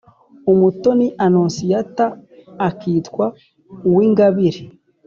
[0.51, 2.05] Umutoni annonciata
[2.67, 3.25] akitwa
[3.87, 4.63] uwingabire